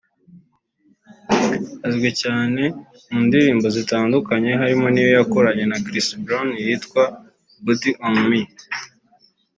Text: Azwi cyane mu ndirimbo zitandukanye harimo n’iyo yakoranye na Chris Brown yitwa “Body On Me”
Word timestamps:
Azwi 1.87 2.09
cyane 2.21 2.63
mu 3.11 3.19
ndirimbo 3.27 3.67
zitandukanye 3.75 4.49
harimo 4.61 4.87
n’iyo 4.89 5.11
yakoranye 5.17 5.63
na 5.67 5.77
Chris 5.85 6.07
Brown 6.23 6.49
yitwa 6.63 7.03
“Body 7.63 7.91
On 8.07 8.15
Me” 8.29 8.41